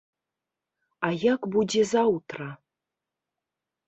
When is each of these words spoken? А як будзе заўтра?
А 1.07 1.11
як 1.23 1.41
будзе 1.55 1.83
заўтра? 1.89 2.47